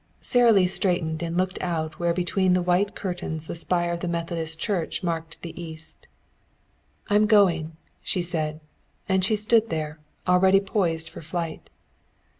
[0.19, 4.07] Sara Lee straightened and looked out where between the white curtains the spire of the
[4.07, 6.07] Methodist Church marked the east.
[7.07, 8.61] "I'm going," she said.
[9.07, 11.69] And she stood there, already poised for flight.